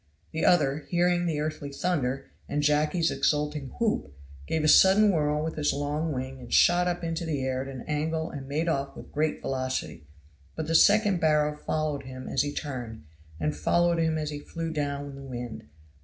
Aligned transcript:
The 0.31 0.43
other, 0.45 0.87
hearing 0.89 1.27
the 1.27 1.39
earthly 1.39 1.69
thunder 1.69 2.31
and 2.49 2.63
Jacky's 2.63 3.11
exulting 3.11 3.67
whoop, 3.79 4.11
gave 4.47 4.63
a 4.63 4.67
sudden 4.67 5.11
whirl 5.11 5.43
with 5.43 5.57
his 5.57 5.73
long 5.73 6.11
wing 6.11 6.39
and 6.39 6.51
shot 6.51 6.87
up 6.87 7.03
into 7.03 7.23
the 7.23 7.43
air 7.43 7.61
at 7.61 7.67
an 7.67 7.81
angle 7.85 8.31
and 8.31 8.47
made 8.47 8.67
off 8.67 8.95
with 8.97 9.11
great 9.11 9.43
velocity; 9.43 10.07
but 10.55 10.65
the 10.65 10.73
second 10.73 11.21
barrel 11.21 11.55
followed 11.55 12.01
him 12.01 12.27
as 12.27 12.41
he 12.41 12.51
turned 12.51 13.03
and 13.39 13.55
followed 13.55 13.99
him 13.99 14.17
as 14.17 14.31
he 14.31 14.39
flew 14.39 14.73
down 14.73 15.13
the 15.13 15.21
wind. 15.21 15.67